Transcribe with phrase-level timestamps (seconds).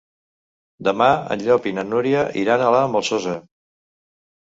[0.85, 3.37] Demà en Llop i na Núria iran a la Molsosa.